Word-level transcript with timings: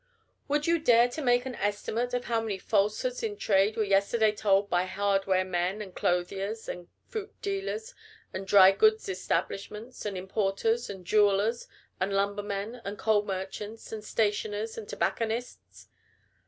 Would 0.47 0.65
you 0.65 0.79
dare 0.79 1.07
to 1.09 1.21
make 1.21 1.45
an 1.45 1.53
estimate 1.53 2.15
of 2.15 2.25
how 2.25 2.41
many 2.41 2.57
falsehoods 2.57 3.21
in 3.21 3.37
trade 3.37 3.77
were 3.77 3.83
yesterday 3.83 4.31
told 4.31 4.67
by 4.67 4.85
hardware 4.85 5.45
men, 5.45 5.79
and 5.79 5.93
clothiers, 5.93 6.67
and 6.67 6.87
fruit 7.07 7.39
dealers, 7.43 7.93
and 8.33 8.47
dry 8.47 8.71
goods 8.71 9.07
establishments, 9.07 10.03
and 10.03 10.17
importers, 10.17 10.89
and 10.89 11.05
jewellers, 11.05 11.67
and 11.99 12.13
lumbermen, 12.15 12.81
and 12.83 12.97
coal 12.97 13.21
merchants, 13.23 13.91
and 13.91 14.03
stationers, 14.03 14.75
and 14.75 14.89
tobacconists? 14.89 15.87